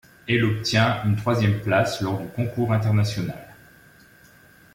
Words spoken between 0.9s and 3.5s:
une troisième place lors du concours international.